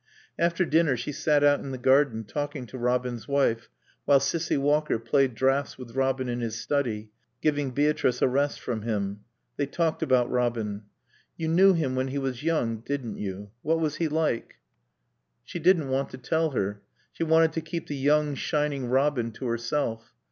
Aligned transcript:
After 0.39 0.65
dinner 0.65 0.97
she 0.97 1.11
sat 1.11 1.43
out 1.43 1.59
in 1.59 1.69
the 1.69 1.77
garden 1.77 2.23
talking 2.23 2.65
to 2.65 2.77
Robin's 2.79 3.27
wife, 3.27 3.69
while 4.05 4.19
Cissy 4.19 4.57
Walker 4.57 4.97
played 4.97 5.35
draughts 5.35 5.77
with 5.77 5.93
Robin 5.95 6.27
in 6.27 6.39
his 6.39 6.55
study, 6.59 7.11
giving 7.39 7.69
Beatrice 7.69 8.19
a 8.19 8.27
rest 8.27 8.59
from 8.59 8.81
him. 8.81 9.19
They 9.57 9.67
talked 9.67 10.01
about 10.01 10.31
Robin. 10.31 10.85
"You 11.37 11.49
knew 11.49 11.73
him 11.73 11.93
when 11.93 12.07
he 12.07 12.17
was 12.17 12.41
young, 12.41 12.77
didn't 12.77 13.17
you? 13.17 13.51
What 13.61 13.79
was 13.79 13.97
he 13.97 14.07
like?" 14.07 14.55
She 15.43 15.59
didn't 15.59 15.89
want 15.89 16.09
to 16.09 16.17
tell 16.17 16.49
her. 16.49 16.81
She 17.11 17.23
wanted 17.23 17.53
to 17.53 17.61
keep 17.61 17.85
the 17.85 17.95
young, 17.95 18.33
shining 18.33 18.89
Robin 18.89 19.31
to 19.33 19.45
herself. 19.45 20.13